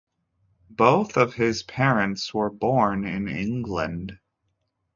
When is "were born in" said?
2.33-3.27